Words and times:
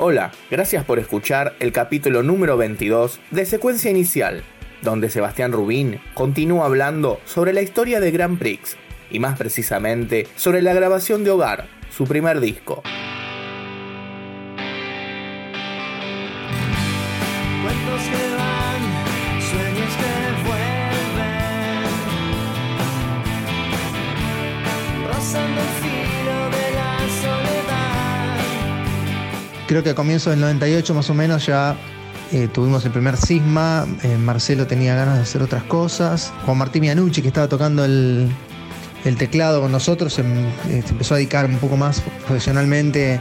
Hola, 0.00 0.30
gracias 0.48 0.84
por 0.84 1.00
escuchar 1.00 1.56
el 1.58 1.72
capítulo 1.72 2.22
número 2.22 2.56
22 2.56 3.18
de 3.32 3.44
Secuencia 3.44 3.90
Inicial, 3.90 4.44
donde 4.80 5.10
Sebastián 5.10 5.50
Rubín 5.50 5.98
continúa 6.14 6.66
hablando 6.66 7.20
sobre 7.24 7.52
la 7.52 7.62
historia 7.62 7.98
de 7.98 8.12
Grand 8.12 8.38
Prix 8.38 8.76
y 9.10 9.18
más 9.18 9.36
precisamente 9.36 10.28
sobre 10.36 10.62
la 10.62 10.72
grabación 10.72 11.24
de 11.24 11.32
Hogar, 11.32 11.66
su 11.90 12.04
primer 12.04 12.38
disco. 12.38 12.84
Creo 29.68 29.82
que 29.82 29.90
a 29.90 29.94
comienzos 29.94 30.30
del 30.30 30.40
98 30.40 30.94
más 30.94 31.10
o 31.10 31.14
menos 31.14 31.46
ya 31.46 31.76
eh, 32.32 32.48
tuvimos 32.52 32.84
el 32.86 32.90
primer 32.90 33.16
cisma, 33.16 33.86
eh, 34.02 34.16
Marcelo 34.16 34.66
tenía 34.66 34.94
ganas 34.94 35.16
de 35.16 35.22
hacer 35.22 35.42
otras 35.42 35.62
cosas, 35.64 36.32
Juan 36.44 36.56
Martín 36.56 36.80
Mianucci 36.80 37.20
que 37.20 37.28
estaba 37.28 37.48
tocando 37.48 37.84
el, 37.84 38.30
teclado 39.18 39.62
con 39.62 39.72
nosotros 39.72 40.12
se, 40.12 40.22
eh, 40.22 40.82
se, 40.84 40.90
empezó 40.90 41.14
a 41.14 41.16
dedicar 41.18 41.46
un 41.46 41.58
poco 41.58 41.76
más 41.76 42.02
profesionalmente 42.26 43.20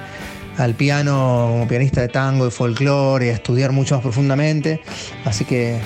al 0.57 0.73
piano 0.73 1.47
como 1.52 1.67
pianista 1.67 2.02
de 2.02 2.07
tango, 2.07 2.45
de 2.45 2.52
folclore, 2.52 3.29
a 3.29 3.33
estudiar 3.33 3.71
mucho 3.73 3.95
más 3.95 4.02
profundamente, 4.02 4.81
así 5.25 5.45
que 5.45 5.79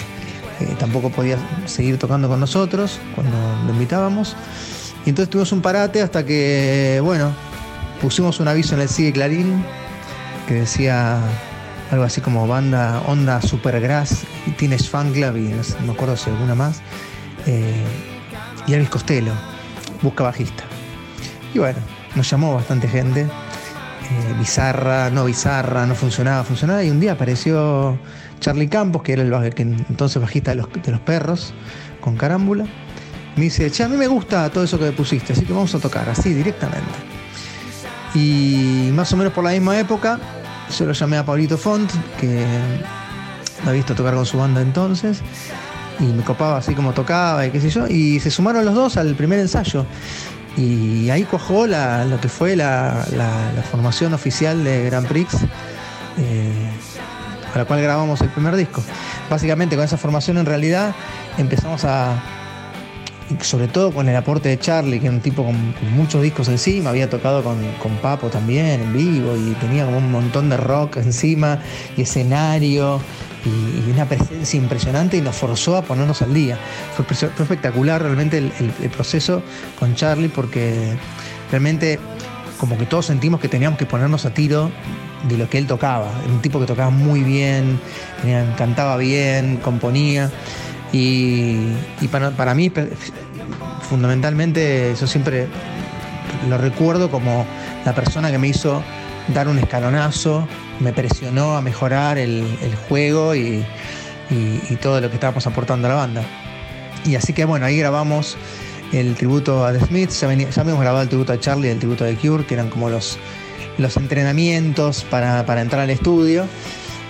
tampoco 0.80 1.09
podía 1.09 1.38
seguir 1.66 1.97
tocando 1.97 2.30
con 2.30 2.39
nosotros 2.39 2.99
cuando 3.16 3.36
lo 3.66 3.73
invitábamos. 3.73 4.36
Y 5.05 5.09
entonces 5.09 5.30
tuvimos 5.30 5.52
un 5.52 5.61
parate 5.61 6.02
hasta 6.02 6.23
que, 6.23 6.99
bueno, 7.03 7.33
pusimos 7.99 8.39
un 8.39 8.47
aviso 8.47 8.75
en 8.75 8.81
el 8.81 8.89
Sigue 8.89 9.11
Clarín 9.11 9.64
que 10.52 10.59
decía 10.59 11.17
algo 11.91 12.03
así 12.03 12.19
como 12.19 12.45
banda 12.45 13.02
Onda 13.07 13.41
Supergrass, 13.41 14.25
Tienes 14.58 14.89
Fan 14.89 15.13
Club 15.13 15.38
y 15.38 15.47
no, 15.47 15.63
me 15.85 15.93
acuerdo 15.93 16.17
si 16.17 16.30
alguna 16.30 16.55
más. 16.55 16.81
Eh, 17.45 17.85
y 18.67 18.73
Elvis 18.73 18.89
Costello, 18.89 19.31
busca 20.02 20.25
bajista. 20.25 20.63
Y 21.53 21.59
bueno, 21.59 21.80
nos 22.16 22.30
llamó 22.30 22.53
bastante 22.53 22.89
gente. 22.89 23.21
Eh, 23.21 24.35
bizarra, 24.39 25.09
no 25.09 25.23
bizarra, 25.23 25.85
no 25.85 25.95
funcionaba, 25.95 26.43
funcionaba. 26.43 26.83
Y 26.83 26.89
un 26.89 26.99
día 26.99 27.13
apareció 27.13 27.97
Charlie 28.41 28.67
Campos, 28.67 29.03
que 29.03 29.13
era 29.13 29.21
el 29.21 29.53
que 29.53 29.61
entonces 29.61 30.21
bajista 30.21 30.52
de 30.52 30.58
los, 30.58 30.67
de 30.73 30.91
los 30.91 30.99
perros, 30.99 31.53
con 32.02 32.17
carámbula. 32.17 32.65
Me 33.38 33.43
dice, 33.43 33.71
che, 33.71 33.83
a 33.83 33.88
mí 33.88 33.95
me 33.95 34.08
gusta 34.08 34.49
todo 34.49 34.65
eso 34.65 34.77
que 34.77 34.91
pusiste, 34.91 35.31
así 35.31 35.45
que 35.45 35.53
vamos 35.53 35.73
a 35.75 35.80
tocar, 35.80 36.09
así 36.09 36.33
directamente. 36.33 36.91
Y 38.13 38.89
más 38.93 39.13
o 39.13 39.15
menos 39.15 39.31
por 39.31 39.45
la 39.45 39.52
misma 39.52 39.80
época 39.80 40.19
yo 40.72 40.86
lo 40.86 40.94
llamé 40.94 41.17
a 41.17 41.25
Pablito 41.25 41.58
Font, 41.58 41.91
que 42.19 42.45
me 43.64 43.69
ha 43.69 43.73
visto 43.73 43.94
tocar 43.94 44.16
con 44.16 44.25
su 44.25 44.38
banda 44.38 44.61
entonces, 44.61 45.22
y 46.00 46.03
me 46.03 46.23
copaba 46.23 46.58
así 46.58 46.73
como 46.73 46.94
tocaba 46.94 47.45
y 47.45 47.52
qué 47.52 47.61
sé 47.61 47.69
yo, 47.69 47.88
y 47.88 48.19
se 48.19 48.31
sumaron 48.31 48.66
los 48.66 48.73
dos 48.73 48.97
al 48.97 49.16
primer 49.16 49.39
ensayo. 49.39 49.86
Y 50.58 51.09
ahí 51.09 51.23
cuajó 51.23 51.67
lo 51.67 52.19
que 52.19 52.27
fue 52.27 52.55
la, 52.55 53.05
formación 53.69 54.14
oficial 54.14 54.64
de 54.64 54.86
Grand 54.86 55.08
Prix, 55.08 55.36
eh, 56.17 56.69
a 57.53 57.58
la 57.58 57.66
cual 57.66 57.81
grabamos 57.81 58.19
el 58.22 58.30
primer 58.30 58.55
disco. 58.55 58.83
Básicamente 59.30 59.75
con 59.75 59.86
esa 59.86 59.97
formación 59.97 60.38
en 60.38 60.45
realidad 60.45 60.94
empezamos 61.38 61.86
a, 61.86 62.22
sobre 63.41 63.67
todo 63.67 63.91
con 63.91 64.07
el 64.09 64.15
aporte 64.15 64.49
de 64.49 64.59
Charlie, 64.59 64.99
que 64.99 65.07
era 65.07 65.15
un 65.15 65.21
tipo 65.21 65.43
con, 65.43 65.73
muchos 65.95 66.21
discos 66.21 66.47
encima, 66.47 66.89
había 66.89 67.09
tocado 67.09 67.43
con, 67.43 67.58
Papo 68.02 68.30
también 68.30 68.65
en 68.65 68.93
vivo 68.93 69.36
y 69.36 69.53
tenía 69.55 69.86
como 69.86 69.97
un 69.97 70.11
montón 70.11 70.49
de 70.49 70.58
rock 70.58 70.97
encima 70.97 71.59
y 71.95 72.02
escenario 72.02 72.99
y, 73.45 73.91
una 73.91 74.05
presencia 74.05 74.58
impresionante 74.58 75.17
y 75.17 75.21
nos 75.21 75.36
forzó 75.36 75.77
a 75.77 75.81
ponernos 75.81 76.21
al 76.21 76.33
día. 76.33 76.58
Fue, 76.95 77.05
espectacular 77.15 78.02
realmente 78.02 78.37
el, 78.37 78.89
proceso 78.89 79.41
con 79.80 79.95
Charlie 79.95 80.30
porque 80.30 80.95
realmente 81.49 81.99
como 82.59 82.77
que 82.77 82.86
todos 82.86 83.08
sentimos 83.08 83.39
que 83.39 83.47
teníamos 83.47 83.77
que 83.77 83.86
ponernos 83.86 84.25
a 84.25 84.33
tiro 84.33 84.71
de 85.27 85.37
lo 85.37 85.49
que 85.49 85.58
él 85.58 85.67
tocaba. 85.67 86.11
Era 86.23 86.33
un 86.33 86.41
tipo 86.41 86.59
que 86.59 86.65
tocaba 86.65 86.89
muy 86.89 87.21
bien, 87.23 87.80
cantaba 88.58 88.97
bien, 88.97 89.58
componía. 89.58 90.31
Y, 90.93 91.73
para, 92.11 92.31
para, 92.31 92.53
mí, 92.53 92.71
fundamentalmente, 93.89 94.93
yo 94.99 95.07
siempre 95.07 95.47
lo 96.49 96.57
recuerdo 96.57 97.09
como 97.09 97.45
la 97.85 97.93
persona 97.93 98.31
que 98.31 98.37
me 98.37 98.47
hizo 98.47 98.83
dar 99.33 99.47
un 99.47 99.59
escalonazo, 99.59 100.47
me 100.79 100.93
presionó 100.93 101.55
a 101.55 101.61
mejorar 101.61 102.17
el, 102.17 102.45
juego 102.89 103.35
y, 103.35 103.65
todo 104.81 105.02
lo 105.02 105.09
que 105.09 105.15
estábamos 105.15 105.45
aportando 105.47 105.87
a 105.87 105.91
la 105.91 105.95
banda. 105.95 106.23
Y 107.05 107.15
así 107.15 107.33
que 107.33 107.45
bueno, 107.45 107.65
ahí 107.65 107.77
grabamos 107.77 108.37
el 108.91 109.15
tributo 109.15 109.65
a 109.65 109.73
The 109.73 109.85
Smiths, 109.85 110.21
ya, 110.21 110.27
habíamos 110.27 110.81
grabado 110.81 111.02
el 111.02 111.09
tributo 111.09 111.33
a 111.33 111.39
Charlie 111.39 111.67
y 111.67 111.71
el 111.71 111.79
tributo 111.79 112.05
The 112.05 112.15
Cure, 112.15 112.45
que 112.45 112.53
eran 112.53 112.69
como 112.69 112.89
los, 112.89 113.17
los 113.77 113.97
entrenamientos 113.97 115.03
para, 115.03 115.45
para 115.45 115.61
entrar 115.61 115.81
al 115.81 115.89
estudio. 115.89 116.45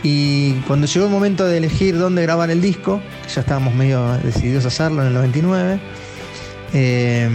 Y 0.04 0.54
cuando 0.62 0.88
llegó 0.88 1.06
el 1.06 1.12
momento 1.12 1.46
de 1.46 1.58
elegir 1.58 1.98
dónde 1.98 2.24
grabar 2.24 2.50
el 2.50 2.62
disco, 2.62 3.02
ya 3.34 3.42
estábamos 3.42 3.76
medio 3.76 4.18
decididos 4.24 4.66
a 4.66 4.70
hacerlo 4.70 5.02
en 5.02 5.10
el 5.10 5.14
99, 5.14 5.80
eh, 6.74 7.30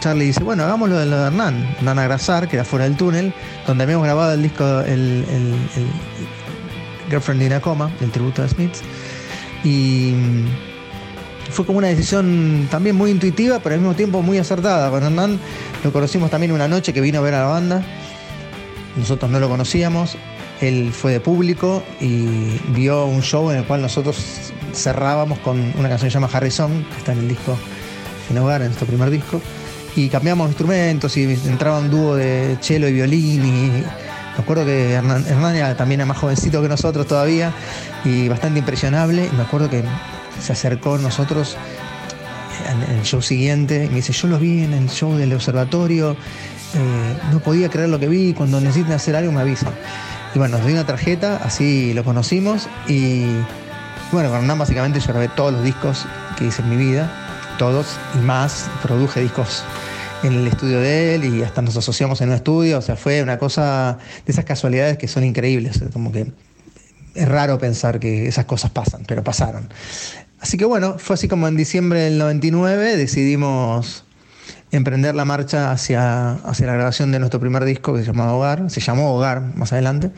Charlie 0.00 0.26
dice, 0.26 0.44
bueno, 0.44 0.64
hagámoslo 0.64 0.98
de 0.98 1.06
lo 1.06 1.18
de 1.18 1.26
Hernán, 1.28 1.76
Hernán 1.78 1.98
Agrasar, 1.98 2.46
que 2.48 2.56
era 2.56 2.64
fuera 2.64 2.84
del 2.84 2.94
túnel, 2.94 3.32
donde 3.66 3.84
habíamos 3.84 4.04
grabado 4.04 4.34
el 4.34 4.42
disco, 4.42 4.80
el, 4.80 5.24
Girlfriend 7.08 7.42
in 7.42 7.52
a 7.54 7.60
Coma, 7.60 7.90
el 8.00 8.10
tributo 8.10 8.42
a 8.42 8.48
Smiths. 8.48 8.82
Y 9.64 10.14
fue 11.50 11.64
como 11.64 11.78
una 11.78 11.88
decisión 11.88 12.68
también 12.70 12.96
muy 12.96 13.10
intuitiva, 13.10 13.60
pero 13.60 13.76
al 13.76 13.80
mismo 13.80 13.94
tiempo 13.94 14.20
muy 14.20 14.36
acertada. 14.36 14.90
Con 14.90 15.02
Hernán 15.02 15.38
lo 15.82 15.90
conocimos 15.90 16.30
también 16.30 16.52
una 16.52 16.68
noche 16.68 16.92
que 16.92 17.00
vino 17.00 17.20
a 17.20 17.22
ver 17.22 17.34
a 17.34 17.40
la 17.40 17.46
banda. 17.46 17.82
Nosotros 18.96 19.30
no 19.30 19.40
lo 19.40 19.48
conocíamos. 19.48 20.18
Él 20.60 20.92
fue 20.92 21.12
de 21.12 21.20
público 21.20 21.82
y 22.00 22.58
vio 22.68 23.06
un 23.06 23.22
show 23.22 23.50
en 23.50 23.58
el 23.58 23.64
cual 23.64 23.82
nosotros 23.82 24.52
cerrábamos 24.72 25.38
con 25.40 25.58
una 25.78 25.88
canción 25.88 26.08
que 26.08 26.10
se 26.10 26.14
llama 26.14 26.30
Harrison, 26.32 26.84
que 26.84 26.98
está 26.98 27.12
en 27.12 27.18
el 27.18 27.28
disco 27.28 27.56
En 28.30 28.38
Hogar, 28.38 28.62
en 28.62 28.68
nuestro 28.68 28.86
primer 28.86 29.10
disco, 29.10 29.40
y 29.96 30.08
cambiamos 30.08 30.48
instrumentos 30.48 31.16
y 31.16 31.24
entraba 31.24 31.78
un 31.78 31.90
dúo 31.90 32.16
de 32.16 32.56
cello 32.60 32.88
y 32.88 32.92
violín 32.92 33.84
me 34.36 34.42
acuerdo 34.42 34.64
que 34.64 34.94
Hernán, 34.94 35.76
también 35.76 36.00
era 36.00 36.06
más 36.06 36.18
jovencito 36.18 36.60
que 36.60 36.68
nosotros 36.68 37.06
todavía 37.06 37.52
y 38.04 38.28
bastante 38.28 38.58
impresionable 38.58 39.28
y 39.32 39.36
me 39.36 39.42
acuerdo 39.42 39.70
que 39.70 39.84
se 40.40 40.52
acercó 40.52 40.96
a 40.96 40.98
nosotros 40.98 41.56
en 42.68 42.96
el 42.96 43.04
show 43.04 43.22
siguiente 43.22 43.84
y 43.84 43.88
me 43.88 43.96
dice, 43.96 44.12
yo 44.12 44.26
los 44.26 44.40
vi 44.40 44.64
en 44.64 44.72
el 44.72 44.88
show 44.88 45.14
del 45.14 45.32
observatorio, 45.32 46.12
eh, 46.12 47.16
no 47.30 47.38
podía 47.38 47.68
creer 47.68 47.90
lo 47.90 48.00
que 48.00 48.08
vi, 48.08 48.34
cuando 48.34 48.60
necesiten 48.60 48.94
hacer 48.94 49.14
algo 49.14 49.30
me 49.30 49.40
avisan. 49.40 49.72
Y 50.34 50.38
bueno, 50.38 50.58
nos 50.58 50.66
dio 50.66 50.74
una 50.74 50.84
tarjeta, 50.84 51.36
así 51.36 51.94
lo 51.94 52.02
conocimos 52.02 52.68
y 52.88 53.24
bueno, 54.10 54.30
con 54.30 54.38
Hernán 54.40 54.58
básicamente 54.58 54.98
yo 54.98 55.08
grabé 55.08 55.28
todos 55.28 55.52
los 55.52 55.62
discos 55.62 56.06
que 56.36 56.46
hice 56.46 56.62
en 56.62 56.70
mi 56.70 56.76
vida, 56.76 57.08
todos 57.58 57.96
y 58.14 58.18
más, 58.18 58.68
produje 58.82 59.20
discos 59.20 59.62
en 60.24 60.32
el 60.32 60.46
estudio 60.48 60.80
de 60.80 61.14
él 61.14 61.24
y 61.24 61.42
hasta 61.42 61.62
nos 61.62 61.76
asociamos 61.76 62.20
en 62.20 62.30
un 62.30 62.34
estudio, 62.34 62.78
o 62.78 62.82
sea, 62.82 62.96
fue 62.96 63.22
una 63.22 63.38
cosa 63.38 63.98
de 64.26 64.32
esas 64.32 64.44
casualidades 64.44 64.98
que 64.98 65.06
son 65.06 65.22
increíbles, 65.22 65.80
como 65.92 66.10
que 66.10 66.32
es 67.14 67.28
raro 67.28 67.58
pensar 67.58 68.00
que 68.00 68.26
esas 68.26 68.46
cosas 68.46 68.72
pasan, 68.72 69.04
pero 69.06 69.22
pasaron. 69.22 69.68
Así 70.40 70.56
que 70.56 70.64
bueno, 70.64 70.98
fue 70.98 71.14
así 71.14 71.28
como 71.28 71.46
en 71.46 71.56
diciembre 71.56 72.00
del 72.00 72.18
99 72.18 72.96
decidimos 72.96 74.04
emprender 74.76 75.14
la 75.14 75.24
marcha 75.24 75.70
hacia, 75.70 76.32
hacia 76.32 76.66
la 76.66 76.74
grabación 76.74 77.12
de 77.12 77.18
nuestro 77.18 77.40
primer 77.40 77.64
disco 77.64 77.94
que 77.94 78.00
se 78.00 78.06
llamaba 78.06 78.34
Hogar, 78.34 78.70
se 78.70 78.80
llamó 78.80 79.14
Hogar 79.14 79.54
más 79.54 79.72
adelante, 79.72 80.10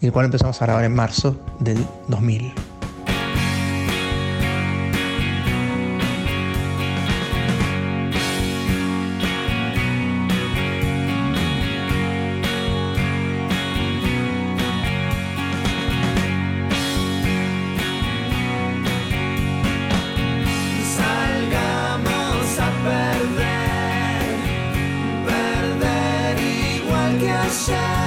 y 0.00 0.06
el 0.06 0.12
cual 0.12 0.26
empezamos 0.26 0.60
a 0.60 0.66
grabar 0.66 0.84
en 0.84 0.94
marzo 0.94 1.40
del 1.60 1.84
2000. 2.08 2.52
shine. 27.52 27.99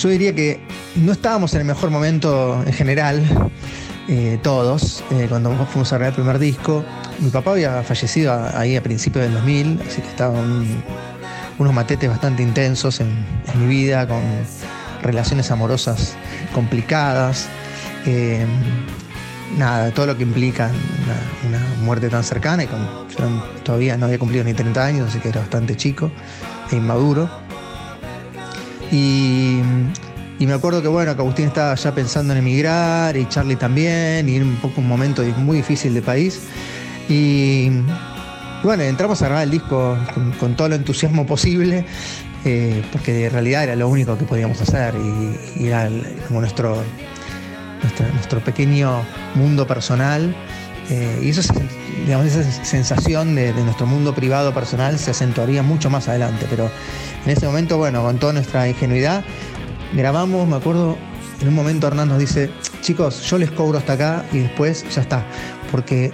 Yo 0.00 0.08
diría 0.08 0.34
que 0.34 0.58
no 0.96 1.12
estábamos 1.12 1.52
en 1.54 1.60
el 1.60 1.66
mejor 1.66 1.90
momento 1.90 2.62
en 2.66 2.72
general, 2.72 3.22
eh, 4.08 4.38
todos, 4.42 5.04
eh, 5.10 5.26
cuando 5.28 5.50
fuimos 5.66 5.92
a 5.92 5.98
grabar 5.98 6.12
el 6.12 6.14
primer 6.14 6.38
disco. 6.38 6.82
Mi 7.18 7.28
papá 7.28 7.52
había 7.52 7.82
fallecido 7.82 8.32
ahí 8.54 8.76
a 8.76 8.82
principios 8.82 9.26
del 9.26 9.34
2000, 9.34 9.82
así 9.86 10.00
que 10.00 10.08
estaban 10.08 10.82
unos 11.58 11.74
matetes 11.74 12.08
bastante 12.08 12.42
intensos 12.42 13.00
en, 13.00 13.26
mi 13.56 13.66
vida, 13.66 14.08
con 14.08 14.22
relaciones 15.02 15.50
amorosas 15.50 16.16
complicadas. 16.54 17.48
Eh, 18.06 18.46
nada, 19.58 19.90
todo 19.92 20.06
lo 20.06 20.16
que 20.16 20.22
implica 20.22 20.70
una, 21.46 21.60
muerte 21.84 22.08
tan 22.08 22.24
cercana 22.24 22.64
y 22.64 22.66
yo 22.66 23.44
todavía 23.64 23.98
no 23.98 24.06
había 24.06 24.18
cumplido 24.18 24.44
ni 24.44 24.54
30 24.54 24.84
años, 24.84 25.08
así 25.10 25.18
que 25.18 25.28
era 25.28 25.40
bastante 25.40 25.76
chico 25.76 26.10
e 26.72 26.76
inmaduro. 26.76 27.49
Y, 28.90 29.60
me 30.40 30.54
acuerdo 30.54 30.82
que 30.82 30.88
bueno, 30.88 31.14
que 31.14 31.20
Agustín 31.20 31.46
estaba 31.46 31.74
ya 31.74 31.94
pensando 31.94 32.32
en 32.32 32.38
emigrar 32.38 33.16
y 33.16 33.28
Charlie 33.28 33.56
también, 33.56 34.28
y 34.28 34.36
era 34.36 34.44
un 34.44 34.56
poco 34.56 34.80
un 34.80 34.88
momento 34.88 35.22
muy 35.36 35.58
difícil 35.58 35.94
de 35.94 36.02
país. 36.02 36.40
Y, 37.08 37.70
bueno, 38.62 38.82
entramos 38.82 39.22
a 39.22 39.26
grabar 39.26 39.44
el 39.44 39.50
disco 39.50 39.96
con, 40.38 40.56
todo 40.56 40.66
el 40.68 40.74
entusiasmo 40.74 41.26
posible, 41.26 41.84
eh, 42.44 42.82
porque 42.92 43.26
en 43.26 43.32
realidad 43.32 43.64
era 43.64 43.76
lo 43.76 43.88
único 43.88 44.16
que 44.18 44.24
podíamos 44.24 44.60
hacer 44.60 44.94
y, 45.56 45.66
era 45.66 45.88
como 46.26 46.40
nuestro, 46.40 46.82
nuestro, 48.14 48.40
pequeño 48.40 49.02
mundo 49.34 49.66
personal. 49.66 50.34
Eh, 50.90 51.20
y 51.22 52.04
digamos, 52.04 52.26
esa 52.26 52.42
sensación 52.64 53.36
de, 53.36 53.52
nuestro 53.52 53.86
mundo 53.86 54.12
privado 54.14 54.52
personal 54.52 54.98
se 54.98 55.12
acentuaría 55.12 55.62
mucho 55.62 55.88
más 55.88 56.08
adelante. 56.08 56.46
Pero 56.50 56.70
en 57.24 57.30
ese 57.30 57.46
momento, 57.46 57.78
bueno, 57.78 58.02
con 58.02 58.18
toda 58.18 58.32
nuestra 58.32 58.68
ingenuidad, 58.68 59.24
grabamos, 59.92 60.48
me 60.48 60.56
acuerdo, 60.56 60.98
en 61.40 61.48
un 61.48 61.54
momento 61.54 61.86
Hernán 61.86 62.08
nos 62.08 62.18
dice, 62.18 62.50
chicos, 62.82 63.22
yo 63.22 63.38
les 63.38 63.50
cobro 63.52 63.78
hasta 63.78 63.92
acá 63.92 64.24
y 64.32 64.38
después 64.38 64.84
ya 64.94 65.02
está. 65.02 65.24
Porque 65.70 66.12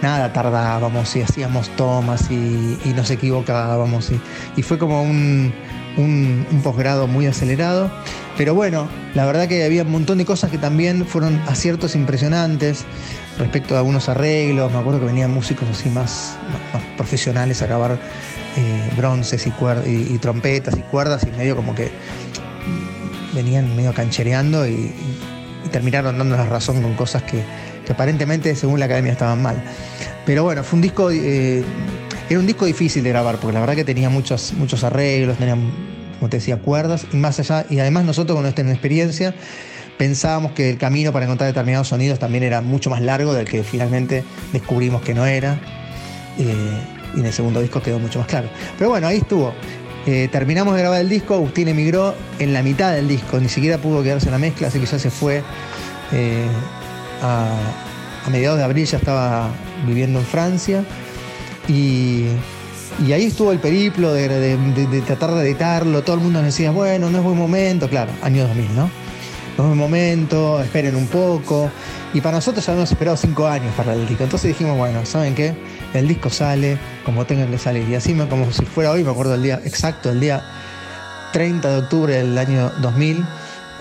nada 0.00 0.32
tardábamos 0.32 1.14
y 1.16 1.22
hacíamos 1.22 1.68
tomas 1.76 2.30
y, 2.30 2.78
nos 2.96 3.10
equivocábamos. 3.10 4.10
Y, 4.10 4.20
y 4.56 4.62
fue 4.62 4.78
como 4.78 5.02
un, 5.02 5.52
un, 5.96 6.60
posgrado 6.62 7.06
muy 7.06 7.26
acelerado. 7.26 7.90
Pero 8.36 8.54
bueno, 8.54 8.88
la 9.14 9.26
verdad 9.26 9.46
que 9.46 9.64
había 9.64 9.82
un 9.82 9.92
montón 9.92 10.18
de 10.18 10.24
cosas 10.24 10.50
que 10.50 10.58
también 10.58 11.06
fueron 11.06 11.40
aciertos 11.46 11.94
impresionantes 11.94 12.84
respecto 13.38 13.76
a 13.76 13.78
algunos 13.78 14.08
arreglos. 14.08 14.72
Me 14.72 14.78
acuerdo 14.78 15.00
que 15.00 15.06
venían 15.06 15.32
músicos 15.32 15.68
así 15.68 15.88
más, 15.88 16.36
profesionales 16.96 17.62
a 17.62 17.66
grabar 17.66 17.92
eh, 18.56 18.90
bronces 18.96 19.46
y, 19.46 19.52
y, 19.86 20.18
trompetas 20.18 20.76
y 20.76 20.80
cuerdas 20.82 21.24
y 21.24 21.36
medio 21.36 21.54
como 21.54 21.74
que 21.74 21.92
venían 23.34 23.74
medio 23.76 23.92
canchereando 23.92 24.66
y, 24.66 24.92
terminaron 25.72 26.18
dando 26.18 26.36
la 26.36 26.46
razón 26.46 26.82
con 26.82 26.94
cosas 26.94 27.22
que, 27.24 27.42
aparentemente 27.90 28.54
según 28.54 28.78
la 28.78 28.86
academia 28.86 29.12
estaban 29.12 29.42
mal. 29.42 29.62
Pero 30.26 30.44
bueno, 30.44 30.62
fue 30.64 30.76
un 30.76 30.82
disco... 30.82 31.10
Eh, 31.10 31.64
era 32.30 32.40
un 32.40 32.46
disco 32.46 32.64
difícil 32.64 33.02
de 33.02 33.10
grabar, 33.10 33.36
porque 33.36 33.52
la 33.52 33.60
verdad 33.60 33.74
que 33.74 33.84
tenía 33.84 34.08
muchos, 34.08 34.54
muchos 34.54 34.82
arreglos, 34.82 35.36
tenía, 35.36 35.56
como 36.18 36.30
te 36.30 36.38
decía, 36.38 36.58
cuerdas, 36.58 37.06
y 37.12 37.16
más 37.16 37.38
allá, 37.40 37.66
y 37.68 37.78
además 37.78 38.04
nosotros 38.04 38.36
con 38.36 38.42
nuestra 38.42 38.68
experiencia 38.70 39.34
pensábamos 39.98 40.52
que 40.52 40.70
el 40.70 40.78
camino 40.78 41.12
para 41.12 41.24
encontrar 41.24 41.48
determinados 41.48 41.88
sonidos 41.88 42.18
también 42.18 42.44
era 42.44 42.60
mucho 42.60 42.90
más 42.90 43.00
largo 43.00 43.32
del 43.32 43.46
que 43.46 43.62
finalmente 43.62 44.24
descubrimos 44.52 45.02
que 45.02 45.14
no 45.14 45.26
era. 45.26 45.58
Eh, 46.38 46.80
y 47.14 47.20
en 47.20 47.26
el 47.26 47.32
segundo 47.32 47.60
disco 47.60 47.80
quedó 47.80 47.98
mucho 47.98 48.18
más 48.18 48.28
claro. 48.28 48.48
Pero 48.76 48.90
bueno, 48.90 49.06
ahí 49.06 49.18
estuvo. 49.18 49.54
Eh, 50.06 50.28
terminamos 50.30 50.74
de 50.74 50.80
grabar 50.80 51.00
el 51.00 51.08
disco, 51.08 51.34
Agustín 51.34 51.68
emigró 51.68 52.14
en 52.38 52.52
la 52.52 52.62
mitad 52.62 52.92
del 52.92 53.08
disco, 53.08 53.38
ni 53.38 53.48
siquiera 53.48 53.78
pudo 53.78 54.02
quedarse 54.02 54.26
en 54.26 54.32
la 54.32 54.38
mezcla, 54.38 54.68
así 54.68 54.78
que 54.78 54.84
ya 54.86 54.98
se 54.98 55.10
fue 55.10 55.42
eh, 56.12 56.46
a, 57.22 57.56
a 58.26 58.30
mediados 58.30 58.58
de 58.58 58.64
abril, 58.64 58.84
ya 58.84 58.98
estaba 58.98 59.48
viviendo 59.86 60.18
en 60.18 60.26
Francia. 60.26 60.84
Y, 61.68 62.26
ahí 63.12 63.24
estuvo 63.24 63.52
el 63.52 63.58
periplo 63.58 64.12
de, 64.12 65.02
tratar 65.06 65.34
de 65.34 65.42
editarlo. 65.42 66.02
Todo 66.02 66.16
el 66.16 66.22
mundo 66.22 66.40
nos 66.40 66.46
decía, 66.46 66.70
bueno, 66.70 67.10
no 67.10 67.18
es 67.18 67.24
buen 67.24 67.36
momento. 67.36 67.88
Claro, 67.88 68.12
año 68.22 68.46
2000, 68.46 68.76
¿no? 68.76 68.90
No 69.56 69.64
es 69.64 69.68
buen 69.68 69.78
momento, 69.78 70.62
esperen 70.62 70.96
un 70.96 71.06
poco. 71.06 71.70
Y 72.12 72.20
para 72.20 72.36
nosotros 72.36 72.64
ya 72.64 72.72
habíamos 72.72 72.92
esperado 72.92 73.16
cinco 73.16 73.46
años 73.46 73.74
para 73.76 73.94
el 73.94 74.06
disco. 74.06 74.24
Entonces 74.24 74.48
dijimos, 74.48 74.78
bueno, 74.78 75.04
¿saben 75.04 75.34
qué? 75.34 75.54
El 75.92 76.08
disco 76.08 76.30
sale 76.30 76.78
como 77.04 77.24
tenga 77.24 77.46
que 77.46 77.58
salir. 77.58 77.88
Y 77.88 77.94
así, 77.94 78.14
como 78.14 78.50
si 78.52 78.64
fuera 78.64 78.92
hoy, 78.92 79.02
me 79.02 79.10
acuerdo 79.10 79.34
el 79.34 79.42
día 79.42 79.60
exacto, 79.64 80.10
el 80.10 80.20
día 80.20 80.42
30 81.32 81.68
de 81.68 81.78
octubre 81.78 82.14
del 82.14 82.38
año 82.38 82.70
2000. 82.80 83.24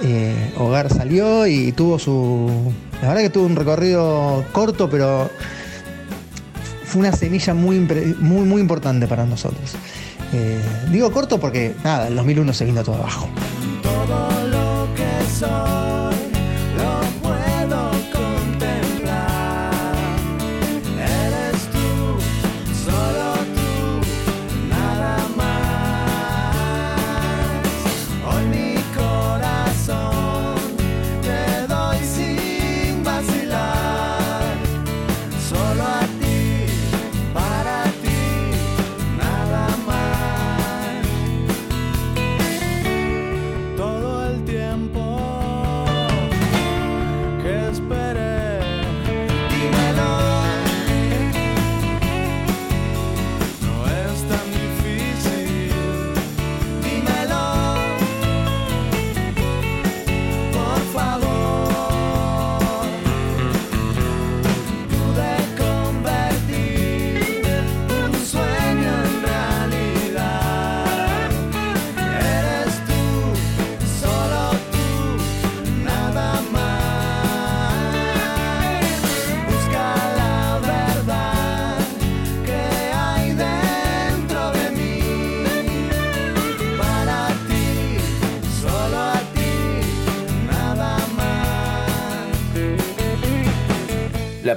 Eh, 0.01 0.53
Hogar 0.58 0.91
salió 0.91 1.46
y 1.46 1.72
tuvo 1.72 2.00
su. 2.00 2.74
La 3.01 3.10
verdad 3.10 3.22
que 3.22 3.29
tuvo 3.29 3.46
un 3.46 3.55
recorrido 3.55 4.43
corto, 4.51 4.89
pero 4.89 5.29
fue 6.93 7.00
una 7.00 7.12
semilla 7.12 7.55
muy, 7.55 7.79
muy, 8.19 8.45
muy 8.45 8.62
importante 8.62 9.07
para 9.07 9.25
nosotros. 9.25 9.73
Eh, 10.31 10.62
digo 10.91 11.12
corto 11.12 11.39
porque, 11.39 11.73
nada, 11.83 12.07
el 12.07 12.15
2001 12.15 12.53
se 12.53 12.65
vino 12.65 12.83
todo 12.83 12.97
abajo. 12.97 13.27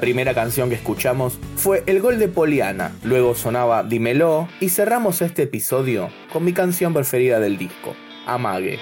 Primera 0.06 0.34
canción 0.34 0.68
que 0.68 0.76
escuchamos 0.76 1.36
fue 1.56 1.82
El 1.86 2.00
gol 2.00 2.20
de 2.20 2.28
Poliana, 2.28 2.92
luego 3.02 3.34
sonaba 3.34 3.82
Dímelo 3.82 4.46
y 4.60 4.68
cerramos 4.68 5.20
este 5.20 5.42
episodio 5.42 6.10
con 6.32 6.44
mi 6.44 6.52
canción 6.52 6.94
preferida 6.94 7.40
del 7.40 7.58
disco, 7.58 7.96
Amague. 8.24 8.78